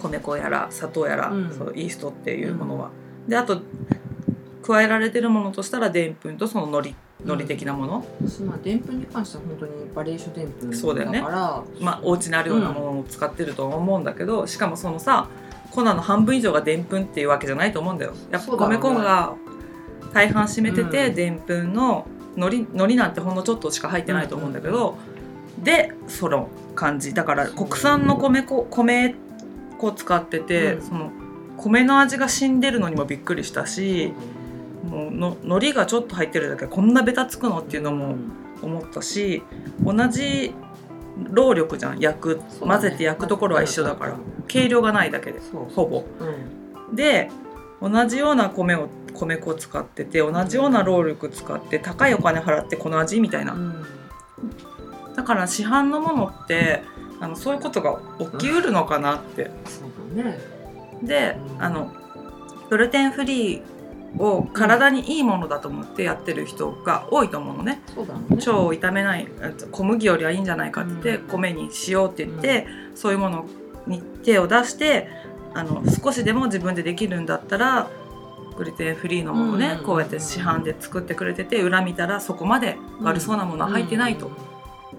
[0.00, 1.50] 米粉やら砂糖やら、うん。
[1.52, 2.90] そのイーストっていうものは。
[3.28, 3.60] であと
[4.62, 11.20] 加えられてるものとしたらでんぷんとその海苔海苔的なもの、私まあでんぷんに関しては本当にバリエーションでんぷんそうだよね。
[11.20, 15.28] からまあお家にあるようなものを使ってるとは思うんだけど、しかもそのさ
[15.70, 18.14] 粉の半分以上がでんぷんっていうわけじゃないと思うんだよ。
[18.30, 19.34] やっぱ米粉が
[20.14, 21.14] 大半占めててうん。
[21.14, 24.96] でんぷんの海苔海苔なんてほんのちょっとしか入ってないと思うんだけど、
[25.58, 27.12] でその感じ。
[27.12, 29.14] だから国産の米粉米
[29.78, 30.82] 粉使ってて、うん。
[30.82, 31.10] その
[31.56, 34.14] 米の味が死んでるのにもびっくりしたし、
[34.88, 37.60] もうの海苔がちょっと入ってるだけでこんなベタつくの？
[37.60, 38.16] っていうのも
[38.62, 39.42] 思ったし
[39.82, 40.54] 同じ
[41.30, 41.98] 労力じゃん。
[41.98, 44.16] 焼く混ぜて焼くところは一緒だから。
[44.48, 45.40] 計量がないだけで
[45.74, 46.04] ほぼ。
[46.88, 46.96] うん。
[46.96, 47.30] で
[47.82, 53.52] 同じような米を米粉を使ってて同じような労力使って高いお金払ってこの味みたいな。
[53.52, 53.84] うん
[55.20, 56.82] だから市販のものって
[57.20, 59.50] あのそういうことが起きうるのかなって。
[59.66, 60.38] そうだね。
[61.02, 61.62] でうん。
[61.62, 61.92] あの
[62.70, 63.62] グルテンフリー
[64.18, 67.82] を体にいいものだと思ってやってる人が多いと思うのね。
[67.94, 68.20] そうだね。
[68.30, 71.28] 腸を傷めないえっと小麦よりはいいんじゃないかって言って、うん。
[71.28, 73.44] 米にしようって言って、そういうもの
[73.86, 75.08] に手を出して
[75.52, 77.90] あの少しでも自分でできるんだったら
[78.56, 79.84] グルテンフリーのものね、うん。
[79.84, 84.30] こうやって市販で作ってくれてて裏見たらそこまで悪そうなものは入ってないと、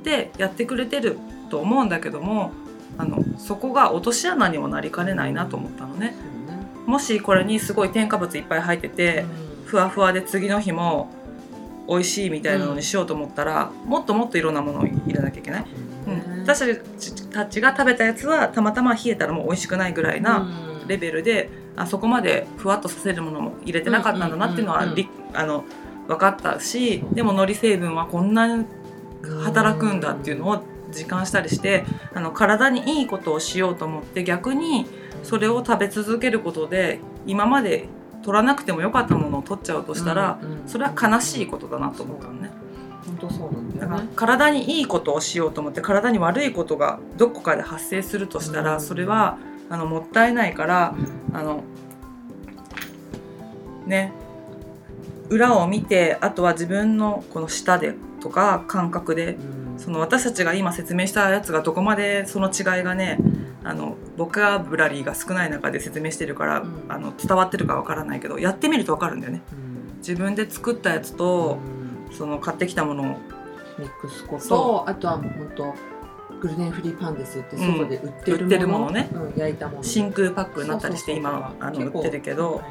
[0.04, 1.18] でやってくれてる
[1.50, 2.52] と思うんだけども
[2.98, 6.16] あのそこが落とし穴にもなりかねないなと思ったのね。
[6.86, 9.26] もしこれにすごい添加物いっぱい入ってて、
[9.66, 11.10] ふわふわで次の日も
[11.88, 15.66] 美味しいみたいなのにしようと思ったら、もっともっといろんなものを入れなきゃいけない、
[16.08, 16.42] うんうん。
[16.42, 16.76] 私
[17.30, 20.50] たちが食べたやつはたまたま冷えたらもう美味しくないぐらいな
[20.88, 24.82] レベルで、あそこまでふわっとさせるものも入れてなかったんだなっていうのは、
[25.34, 25.64] あの
[26.08, 28.66] 分かったしでも海苔成分はこんなに
[29.44, 34.86] 働くんだっていうのを実感したりしてあの体にいいことをしようと思って逆に
[35.24, 37.88] それを食べ続けることで今まで
[38.24, 42.52] 取らなくてもよかったものを取っちゃうとしたら、それは悲しいことだなと思ったのね。
[43.06, 48.82] 本当そうなんだだからよね体にいいことをしようと思って体に悪いことがどこかで発生するとしたら、うん。
[48.82, 49.38] それは
[49.70, 50.96] あのもったいないから
[51.34, 51.64] あの
[53.88, 54.14] ね
[55.32, 59.38] 裏を見てあとは自分のこの舌でとか感覚で
[59.78, 63.18] その私たちが今説明したやつがどこまでその違いがね
[63.64, 66.86] あのボカブラリーが少ない中で説明してるから、うん。
[66.90, 69.42] あの伝わってるかわからないけどやってみるとわかるんだよね。
[69.98, 71.60] 自分で作ったやつと、
[72.12, 73.06] その買ってきたものを
[73.78, 75.76] ミックス粉そとあとは本当
[76.42, 79.10] グルテンフリーパンですって外で売ってるもの,、売ってるものね。
[79.14, 79.84] うん焼いたもの。
[79.84, 82.62] 真空パックになったりしてそうそうそう今あの売ってるけど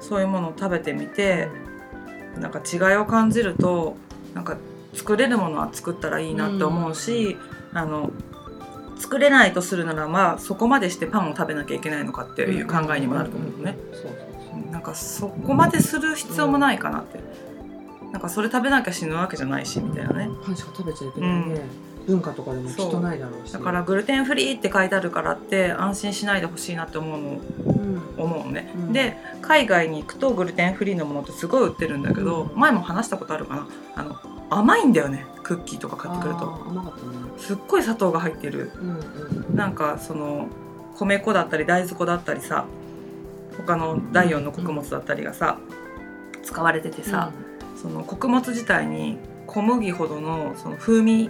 [0.00, 1.48] そういうものを食べてみて
[2.38, 3.96] なんか違いを感じると
[4.34, 4.56] なんか
[4.94, 7.36] 作れるものは作ったらいいなって思うし、
[7.72, 8.10] あの
[8.98, 13.76] 作れないとするならまあそこまでしてパンを食べなきゃいけないのかっていう考えにもなると思うのね。
[13.92, 14.12] そうそう
[14.52, 14.70] そう。
[14.70, 17.20] なんかそこまでする必要もないかなって、
[18.12, 20.28] なんかそれ食べなきゃ死ぬわけじゃないしみたいなね。
[20.44, 21.62] パンしか食べちゃいけないね、
[22.06, 23.52] 文化とかでもきっとないだろうし。
[23.52, 28.02] だからグルテンフリーって書いてあるからって安心しないでほしいなって思うのうん。
[28.16, 28.92] 思うのね、うん。
[28.92, 32.58] で海外に行くとグルテンフリーのものってすごい売ってるんだけど、うん。
[32.58, 33.68] 前も話したことあるかな？
[33.96, 34.16] あの
[34.50, 36.40] 甘いんだよねクッキーとか買ってくると。
[36.66, 37.12] 甘かったね。
[37.38, 38.72] すっごい砂糖が入ってる。
[38.80, 40.48] うんうんなんかその
[40.96, 42.66] 米粉だったり大豆粉だったりさ
[43.56, 45.58] 他の第4の穀物だったりがさ
[46.42, 47.32] 使われててさ、
[47.80, 49.18] その穀物自体に
[49.50, 51.28] 小麦ほどのその風味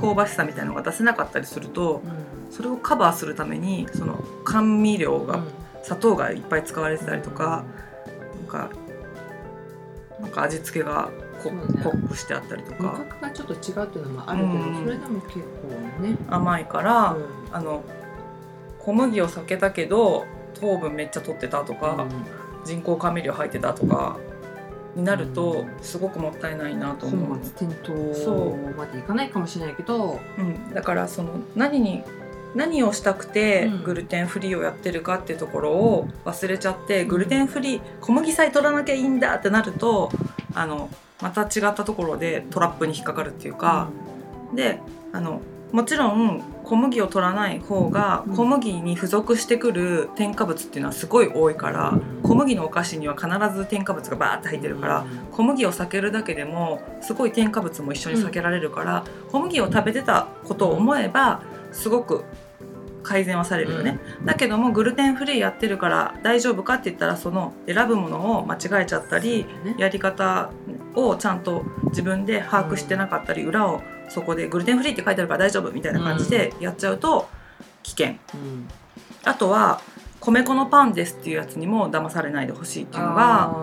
[0.00, 2.28] 香ばしさみたいなのが出せなかったりするとうん。
[2.50, 5.44] それをカバーするためにその甘味料が、うん。
[5.82, 7.64] 砂糖がいっぱい使われてたりとか、
[8.40, 8.70] なんか
[10.20, 11.10] なんか味付けが
[11.42, 14.74] 濃くしてあったりと味か覚がちょっと違うっていうのもあるけど、うん。
[14.84, 17.26] それでも結構ね、甘いから、うん。
[17.52, 17.84] あの
[18.80, 20.24] 小麦を避けたけど
[20.58, 22.06] 糖分めっちゃ取ってたとか、
[22.64, 24.16] 人工甘味料入ってたとか
[24.98, 25.68] になるとうん。
[25.82, 27.28] すごくもったいないなと思う。
[27.28, 27.44] 本。
[27.44, 30.42] 末転そう倒までいかないかもしれないけど、う。
[30.42, 32.02] ん、だからその何に
[32.54, 33.84] 何をしたくてうん。
[33.84, 40.10] グルテンフリーをやってるかっていうところを忘れちゃって、グルテンフリー小麦さえ取らなきゃいいんだってなると
[40.54, 40.90] あの
[41.22, 43.88] また違ったところでトラップに引っかかるっていうか、
[44.54, 44.80] で
[45.12, 45.40] あの
[45.72, 48.36] もちろん小麦を取らない方がうん。
[48.36, 52.02] 小麦に付属してくる添加物っていうのはすごい多いから、うん。
[52.22, 61.40] 小麦のお菓子には必ず添加物がバーって入ってるから、小麦を避けるだけでもすごい添加物も一緒に避けられるから、小麦を食べてたことを思えば
[61.72, 62.24] すごく
[63.02, 69.74] 改善はされるよね、だけどもグルテンフリーやってるから大丈夫かって言ったらその選ぶものを間違えちゃったりね。
[69.78, 70.50] やり方
[70.94, 77.28] をちゃんと自分で把握してなかったり、裏をそこでグルテンフリーって書いてあるから大丈夫みたいな感じでやっちゃうと
[77.82, 78.16] 危険。
[78.34, 78.68] うん。
[79.24, 79.80] あとは
[80.20, 83.54] 米粉のパンですっていうやつにも騙されないでほしいっていうのが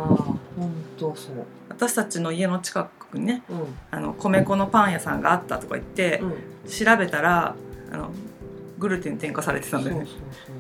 [1.70, 3.78] 私たちの家の近くにねうん。
[3.92, 6.70] あの米粉のパン屋さんがあったとか言って、うん。
[6.70, 7.56] 調べたら
[7.92, 8.12] あの
[8.78, 10.06] グルテン添加されてたんだよね。
[10.06, 10.55] そうそうそう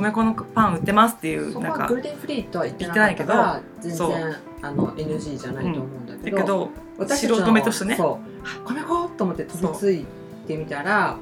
[0.00, 4.10] 米粉のパン売ってますっていうなんかはグルテンフリーとは言ってなかったから全そう。
[4.10, 7.96] 然あの NG じゃないと思うんだけど,、だけど素人目としてね。
[7.96, 8.38] そう。
[8.44, 10.04] あ米粉と思って飛びつい
[10.46, 11.16] てみたら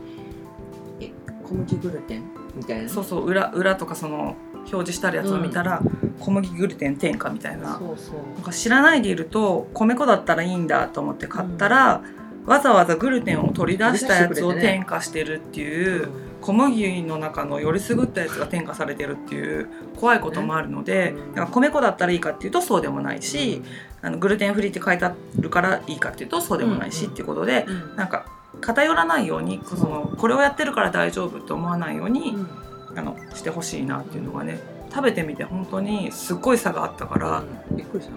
[1.00, 1.10] え
[1.44, 2.88] 小麦グルテンみたいな？
[2.88, 5.80] そうそう裏裏とかその表示してあるやつを見たら、
[6.18, 7.78] 小麦グルテン添加みたいな。
[7.78, 8.16] そうそう。
[8.34, 12.02] なんか知らないでいると米粉だったらいいんだと思って買ったら、
[12.46, 16.08] わざわざグルテンを取り出したやつを添加してるっていう、
[16.46, 23.62] 小麦の中のよりすぐったやつが添加されてるっていう怖いこともあるので、から米粉だったらいいかっていうとそうでもないし、
[24.00, 27.96] あのグルテンフリーって書いてあるからいいかっていうとそうでもないし、うんっていうことでうん。
[27.96, 28.26] なんか
[28.60, 32.48] 偏らないようにそのこれをやってるから大丈夫って思わないように、うん。
[32.96, 37.42] あのしてほしいなっていうのがね食べてみて本当にすっごい差があったから、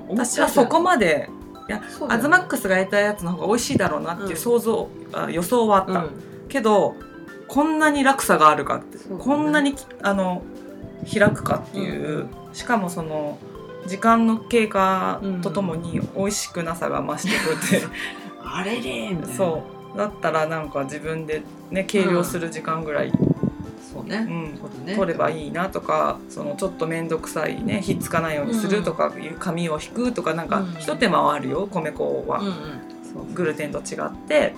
[0.08, 1.30] 私はそこまで
[1.90, 2.16] そうだよね。
[2.16, 4.38] アズマックスがやったやつの方が美味しいだろうなっていううん。
[4.38, 6.10] 想像、あ予想はあった、うん。
[6.48, 6.96] けど
[7.50, 9.04] こんなに落差があるかって、ね。
[9.18, 10.44] こんなにあの
[11.12, 13.40] 開くかっていう、しかもその
[13.88, 17.88] 時間の経過とともに美味しくなさが増してくって、
[18.44, 19.36] あれれみたいな。
[19.36, 19.64] そ
[19.96, 19.98] う。
[19.98, 23.12] だったらなんか自分でね計量する時間ぐらい、
[23.92, 24.86] そうね、うん。
[24.86, 24.96] ね。
[24.96, 30.74] 取ればいいなとかそのちょっと面倒くさいねひっつかないようにするとか、いう紙を引くとかなんかうん。
[30.74, 33.34] ひと手間はあるよ米粉は、うんうん。
[33.34, 34.54] グルテンと違って。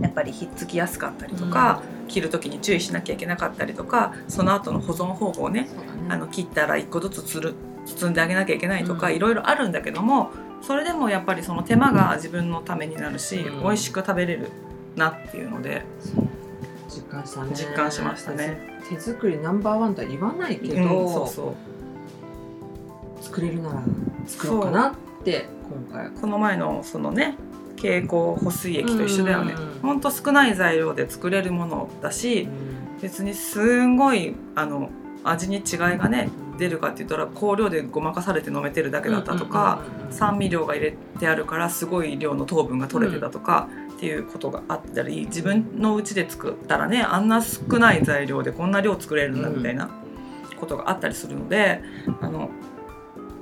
[0.00, 6.06] やっぱりひっつきやすかったりとか、切る時に注意しなきゃいけなかったりとかその後の保存方法ねそうだね。
[6.08, 7.54] あの切ったら1個ずつつる
[7.86, 9.16] 包んであげなきゃいけないとか、うん。
[9.16, 13.62] いろいろあるんだけどもそれでもやっぱりその手間が自分のためになるし、うん。
[13.62, 14.48] 美味しく食べれる
[14.96, 15.84] なっていうので
[16.88, 17.50] 実感したね。
[17.54, 18.80] 実感しましたね。
[18.88, 21.70] 手作りナンバーワンとは言わないけど、うんそうそう。
[23.22, 23.82] 作れるなら
[24.26, 24.94] 作ろうかなっ
[25.24, 27.36] て今回この前のそのね
[27.80, 29.54] 蛍光保水液と一緒だよね。
[29.54, 29.80] うん。
[29.80, 32.48] ほんと少ない材料で作れるものだし
[33.00, 34.90] 別にすんごいあの
[35.24, 35.62] 味に違い
[35.98, 49.90] がね出るかって言ったら香料でごまかされて飲めてるだけだったとか、酸味料が入れてあるからすごい量の糖分が取れてたとか、っていうことがあったり自分の家で作ったらねあんな少ない材料でこんな量作れるんだみたいな
[50.58, 51.82] ことがあったりするので、
[52.20, 52.50] あの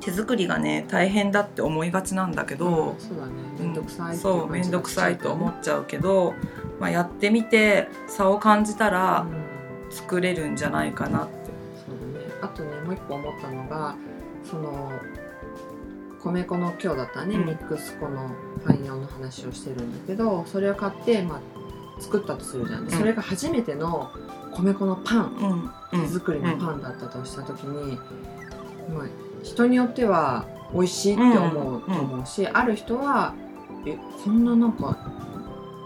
[0.01, 3.33] 手作りがね大変だって思いがちなんだけど、そうだね。
[3.59, 6.35] 面倒くさいそう面倒くさいと思っちゃうけど、
[6.79, 9.49] まあ、やってみて差を感じたらうん。
[9.91, 11.35] 作れるんじゃないかなって。
[11.87, 12.27] そうだね。
[12.43, 13.97] あとねもう一個思ったのが
[14.45, 14.93] その
[16.23, 17.47] 米粉の今日だったらね、うん。
[17.47, 18.31] ミックス粉の
[18.67, 22.91] パン用の話をしてるんだけどそれを買って、まあ、作ったとするじゃん、ん。
[22.91, 24.11] それが初めての
[24.53, 25.71] 米粉のパン。
[25.93, 26.03] うん。
[26.03, 27.97] 手作りのパンだったとした時に、
[28.95, 29.07] まあ、
[29.49, 33.35] 人によっては美味しいって思うと思うし、ある人は
[33.87, 34.97] えこんななんか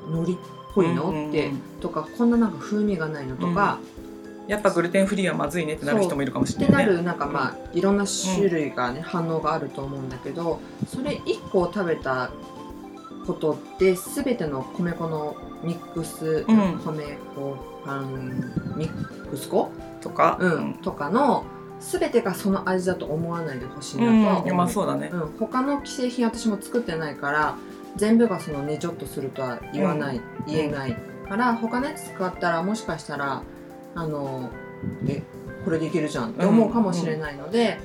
[0.09, 0.37] 海苔っ
[0.75, 3.79] ぽいの、うんってとかこんななんか風味がないのとか、
[4.48, 6.92] やっぱグルテンフリーはまずいねってなる人もいるかもしってなれないね。
[6.98, 12.31] るなんかまあいろんな種類がね、反応があると思うんだけどそれ1個を食べた
[13.27, 16.79] ことで全ての米粉のミックス、うん。
[16.79, 19.70] 米粉パンミックス粉、
[20.01, 21.44] とか、うんとかの
[21.90, 25.11] 全てがその味だと思わないでほしいなとは思う、まあそうだね。
[25.12, 27.57] うん、他の既製品私も作ってないから
[27.97, 30.97] 全部がそのねちょっとするとは言わない、言えない
[31.29, 33.42] から他のやつ使ったらもしかしたら
[33.95, 34.51] あの
[35.07, 35.23] え
[35.64, 37.79] これでいけるじゃんって思うかもしれないので、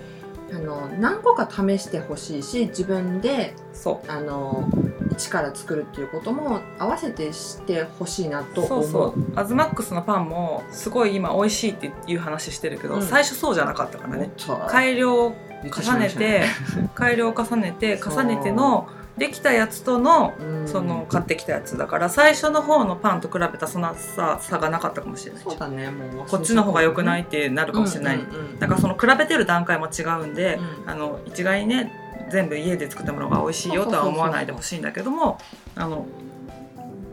[0.51, 4.69] あの何個か試してほしいし自分でそあの
[5.12, 8.83] 一から作るっていうことも合わせてしてほしいなと思う。
[8.83, 9.13] そうそう。
[9.36, 13.01] アズマックスのパンもすごい今美味しいっていう話してるけど、うん。
[13.01, 14.31] 最初そうじゃなかったからね。
[14.69, 16.45] 改良を重ねてね
[16.93, 20.67] 改良を重ねて重ねてのできたやつとのうん。
[20.67, 25.43] その買ってきたやつだから最初の方のパンと比べたそんなさ差がなかったかもしれない。
[25.43, 25.89] そうだね。
[25.89, 28.19] もうこっちの方が良くないってなるかもしれない、
[28.60, 31.91] だからその比べてる段階も違うんで、うんあの一概にね
[32.30, 35.38] 全部家で作ったものが美味しいよとは思わないでほしいんだけども
[35.75, 36.06] あの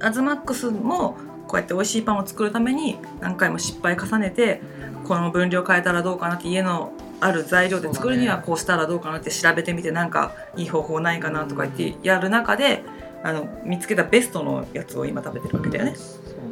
[0.01, 4.61] アズマックスもこうやって美味しいパンを作るために何回も失敗重ねて
[5.05, 6.93] この分量変えたらどうかなって家の
[7.25, 12.85] ある材料で作るにはこうしたらどうかなって調べてみてなんかいい方法ないかなとか言ってやる中で
[13.23, 15.97] あの見つけたベストのやつを今食べてるわけだよね。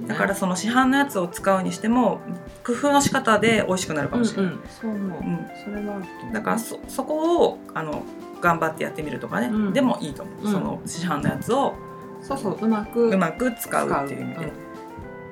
[0.07, 2.21] だからその市販のやつを使うにしても
[2.65, 4.53] 工夫の仕方で美味しくなるかもしれない。
[4.53, 5.47] うんうん、そう思う、うん。
[5.63, 6.01] それは
[6.33, 8.03] だからそそこをあの
[8.41, 9.73] 頑張ってやってみるとかね、うん。
[9.75, 10.53] でもいいと思う、うん。
[10.53, 11.75] その市販のやつを
[12.23, 14.53] そうそううまくうまく使うっていう意味で、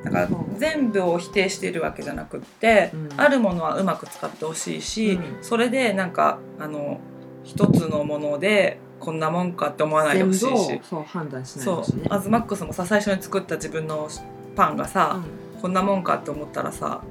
[0.09, 3.21] らそう全部を否定しているわけじゃなくって、うん。
[3.21, 5.39] あるものはうまく使ってほしいし、うん。
[5.43, 7.01] それでなんかあの
[7.45, 12.03] 一つのものでこんなもんかって思わないでほしい全部をしそう判断しないしいね。
[12.09, 14.09] アズマックスもさ最初に作った自分の
[14.57, 15.21] パンがさ、
[15.59, 17.03] うこんなもんかって思ったらさ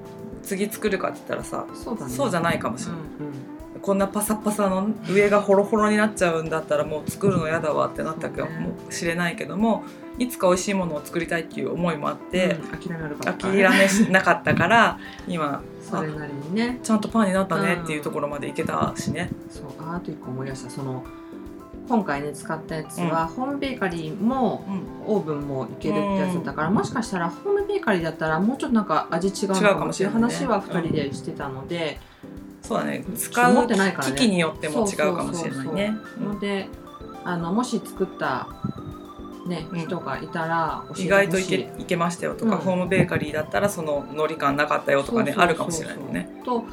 [0.44, 2.12] 次作るかって言ったらさんそうだね。
[2.12, 9.84] そうじゃないかもしれない、うんこんなパサパサの上がホロホロになっちゃうんだったらもう作るの嫌だわってなったかもしれないけども
[10.20, 16.80] いつか美味しいものを作りたいっていう思いもあって、うん諦めるか諦めしなかったから今それなりにね。
[16.84, 19.32] ちゃんとパンになったねっていうところまでいけたしね。
[19.50, 20.70] そうああと一個思い出した。
[20.70, 21.04] その
[21.88, 24.90] 今回ね使ったやつは、ホームベーカリーもうん。
[25.12, 30.28] オーブンもいけるってやつだったから、もしかしたらホームベーカリーだったらもうちょっとなんか味違うのかもしれないね。
[30.28, 32.00] 話は2人でしてたので、
[32.62, 33.04] そうだね。
[33.08, 34.16] うん使う持ってないからね。
[34.16, 35.96] 機器によっても違うかもしれないね。
[36.20, 36.68] ので
[37.24, 38.48] あのもし作った、
[39.46, 39.80] ねうん。
[39.80, 42.58] 人がいたら意外といけいけましたよとか、うん。
[42.60, 46.42] ホームベーカリーだったらその海苔感なかったよとかねあるかもしれないもんね。
[46.46, 46.64] と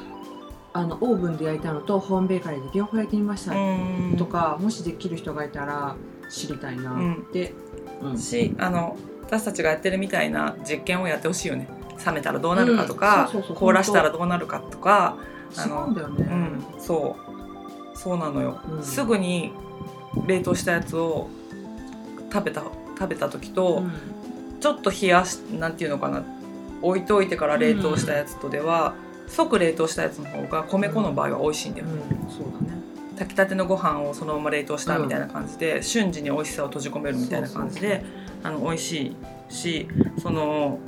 [0.73, 4.17] あのオーブンで焼いたのとホームベーカリーで両方焼いてみましたうん。
[4.19, 5.97] とか、もしできる人がいたら
[6.29, 7.55] 知りたいなって、
[8.03, 8.19] うん。
[8.19, 11.69] しあの私たちがやってるみたいな実験をやってほしいよね。
[12.05, 15.17] 冷めたらどうなるかとか、凍らしたらどうなるかとか
[16.79, 17.97] そう。
[17.97, 18.83] そうなのよ、うん。
[18.83, 19.53] すぐに
[20.27, 21.31] 冷凍したやつを
[22.33, 22.63] 食べた
[22.99, 23.93] 食べた時と、うん。
[24.61, 26.25] ちょっと冷やしなんていうのかな
[26.83, 28.95] 置いといてから冷凍したやつとでは、
[29.29, 32.77] 即冷凍したやつの方が米粉の場合は美味しいんだよ、うん、そうだね。
[33.19, 38.05] 炊きたてのご飯をそのまま冷凍したみたいな感じで、瞬時に美味しさを閉じ込めるみたいな感じで
[38.43, 39.17] あの美味し
[39.51, 39.89] いし
[40.23, 40.79] その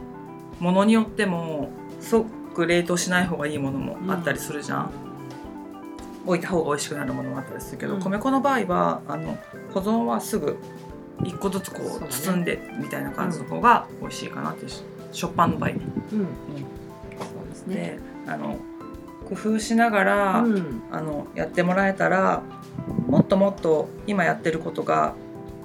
[0.60, 1.70] ものによっても
[2.00, 4.90] 即冷凍しない方がいいものもあったりするじゃん、
[6.26, 8.00] 置いた方が美味しくなるものもあったりするけど、うん。
[8.00, 9.38] 米粉の場合はあの
[9.72, 10.58] 保存はすぐ
[11.24, 14.70] 一個ずつこう包んでみたいな感じの方が美味しいかなっていう
[15.12, 15.80] 食パンの場合ね。
[16.12, 17.74] うん、そうですね。
[17.74, 18.56] であの
[19.28, 20.82] 工夫しながら、うん。
[20.90, 22.42] あのやってもらえたら
[23.06, 25.14] もっともっと今やってることが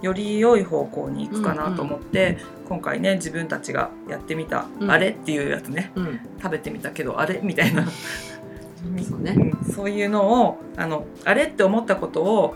[0.02, 2.38] より良い方向に行くかなと思って、
[2.68, 4.92] 今回ね自分たちがやってみた、うん。
[4.92, 5.92] あれっていうやつね。
[5.96, 6.20] うん。
[6.42, 9.74] 食べてみたけどあれみたいな、そうねうん。
[9.74, 12.56] そういうのをあのあれって思ったことを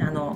[0.00, 0.27] あの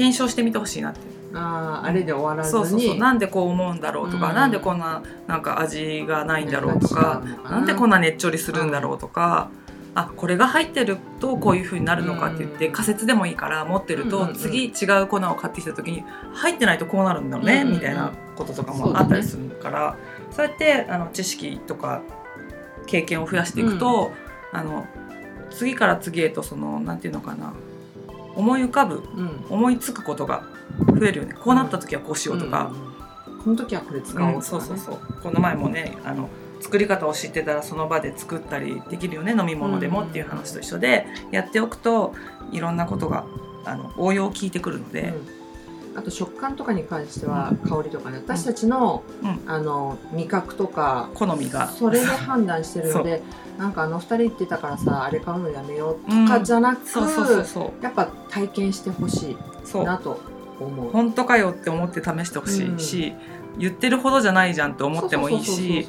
[0.00, 1.00] 検証してみてほしいなって
[1.34, 2.64] あーあれで終わらずに。
[2.64, 2.98] そうそうそう。
[2.98, 4.34] なんでこう思うんだろうとか、うん。
[4.34, 9.50] なんでこんななんか味がないんだろうとかなんでこんなねっちょりするんだろうとか、
[9.94, 12.72] あこれが入ってるとこういう風になるのかって言って、うん。
[12.72, 14.36] 仮説でもいいから持ってると、うんうんうん。
[14.36, 17.74] 次違う粉を買ってきた時に入ってないとこうなるんだろうね、うんうんうん。
[17.74, 19.96] みたいなこととかもあったりするから
[20.30, 22.00] そう,、やってあの知識とか
[22.86, 24.12] 経験を増やしていくと、
[24.52, 24.86] あの
[25.50, 27.52] 次から次へとそのなんていうのかな
[28.40, 29.44] 思い浮かぶうん。
[29.48, 30.44] 思いつくことが
[30.98, 31.34] 増えるよね。
[31.34, 32.70] こうなった時はこうしようとか。
[32.84, 32.90] うん
[33.40, 34.34] この時はこれ使おうとか、ね。
[34.34, 35.22] うん、そうそうそう。
[35.22, 36.28] この前もねあの
[36.60, 39.34] 作り方を知ってたらその場で作ったりできるよね。
[39.38, 42.14] 飲み物でもっていう話と一緒でやっておくと
[42.52, 43.24] いろんなことが
[43.64, 45.39] あの応用効いてくるので、うん
[46.00, 48.18] あと食感とかに関しては香りとかね。
[48.18, 49.40] 私たちの,、うん。
[49.46, 51.68] あの味覚とか好みが。
[51.68, 53.22] それで判断してるので
[53.58, 56.80] なんかあの二人言ってたからさあれ買うのやめようとかじゃなく、
[57.82, 59.36] やっぱ体験してほしい
[59.74, 60.18] うなと
[60.58, 60.90] 思う。
[60.90, 63.12] 本当かよって思って試してほしいし、
[63.58, 65.86] 言ってるほどじゃないじゃんって思ってもいいし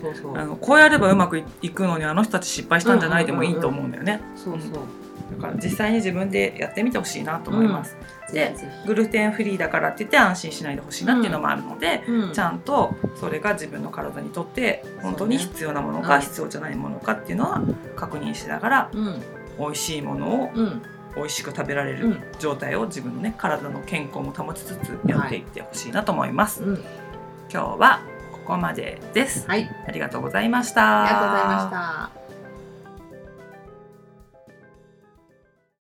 [0.59, 4.21] こうやればうまくいいくのにあの人たち失敗したんじゃないでもいいと思うんだよね。
[4.35, 5.00] そうそう
[5.35, 7.95] だから実際に自分でやってみてほしいなと思います。
[8.31, 17.61] でぜひぜグルテンフリーだからって言って安心しないでほしいなっていうのもあるので、ひうんちゃんとそれが自分の体にとって本当に必要なものか必要じゃないものかっていうのは
[17.95, 19.21] 確認しながらうん
[19.59, 20.81] 美味しいものをうん
[21.15, 26.63] 美味しく食べられるうん状態を自分のね体の健康も保ちつつやっていってほしいなと思います。
[26.63, 26.83] うん
[27.53, 27.99] 今日は
[28.31, 29.45] ここまでです。
[29.47, 31.03] はいありがとうございました。
[31.03, 31.69] ありがとうございまし
[32.15, 32.20] た。